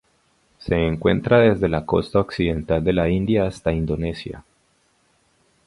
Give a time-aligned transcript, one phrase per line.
[0.57, 4.43] Se encuentra desde la costa occidental de la India hasta Indonesia.